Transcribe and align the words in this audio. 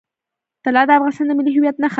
طلا 0.65 0.81
د 0.87 0.89
افغانستان 0.97 1.27
د 1.27 1.31
ملي 1.37 1.51
هویت 1.55 1.75
نښه 1.81 1.83
ده. 1.85 1.89